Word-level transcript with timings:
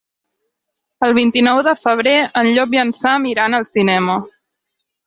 El 1.07 1.13
vint-i-nou 1.17 1.61
de 1.69 1.75
febrer 1.83 2.17
en 2.43 2.51
Llop 2.57 2.75
i 2.79 2.83
en 2.87 2.97
Sam 3.03 3.33
iran 3.35 3.61
al 3.61 3.71
cinema. 3.77 4.19